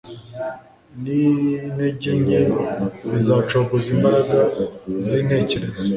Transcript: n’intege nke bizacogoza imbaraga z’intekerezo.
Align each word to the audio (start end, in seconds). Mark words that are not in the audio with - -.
n’intege 1.01 2.09
nke 2.23 2.41
bizacogoza 3.11 3.87
imbaraga 3.95 4.37
z’intekerezo. 5.05 5.79